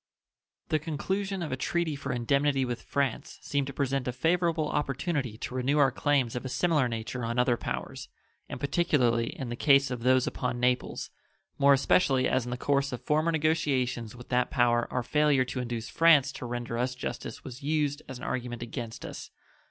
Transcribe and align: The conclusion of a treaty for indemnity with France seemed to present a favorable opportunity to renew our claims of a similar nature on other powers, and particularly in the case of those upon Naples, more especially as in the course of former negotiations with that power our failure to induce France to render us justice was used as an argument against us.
The 0.69 0.79
conclusion 0.79 1.43
of 1.43 1.51
a 1.51 1.55
treaty 1.55 1.95
for 1.95 2.11
indemnity 2.11 2.65
with 2.65 2.81
France 2.81 3.37
seemed 3.43 3.67
to 3.67 3.71
present 3.73 4.07
a 4.07 4.11
favorable 4.11 4.67
opportunity 4.67 5.37
to 5.37 5.53
renew 5.53 5.77
our 5.77 5.91
claims 5.91 6.35
of 6.35 6.43
a 6.43 6.49
similar 6.49 6.87
nature 6.87 7.23
on 7.23 7.37
other 7.37 7.55
powers, 7.55 8.09
and 8.49 8.59
particularly 8.59 9.27
in 9.27 9.49
the 9.49 9.55
case 9.55 9.91
of 9.91 10.01
those 10.01 10.25
upon 10.25 10.59
Naples, 10.59 11.11
more 11.59 11.73
especially 11.73 12.27
as 12.27 12.45
in 12.45 12.49
the 12.49 12.57
course 12.57 12.91
of 12.91 13.03
former 13.05 13.31
negotiations 13.31 14.15
with 14.15 14.29
that 14.29 14.49
power 14.49 14.91
our 14.91 15.03
failure 15.03 15.45
to 15.45 15.59
induce 15.59 15.87
France 15.87 16.31
to 16.31 16.47
render 16.47 16.79
us 16.79 16.95
justice 16.95 17.43
was 17.43 17.61
used 17.61 18.01
as 18.09 18.17
an 18.17 18.23
argument 18.23 18.63
against 18.63 19.05
us. 19.05 19.29